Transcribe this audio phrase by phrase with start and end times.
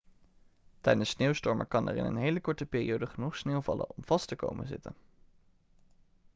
[0.81, 4.35] tijdens sneeuwstormen kan er in een hele korte periode genoeg sneeuw vallen om vast te
[4.35, 4.95] komen te zitten